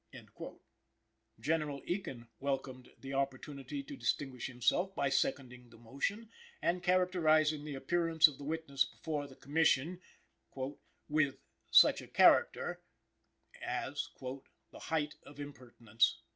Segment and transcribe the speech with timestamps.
[1.39, 7.75] General Ekin welcomed the opportunity to distinguish himself by seconding the motion and characterizing the
[7.75, 10.01] appearance of the witness before the Commission,
[11.07, 11.37] "with
[11.69, 12.81] such a character"
[13.61, 16.19] as "the height of impertinence!"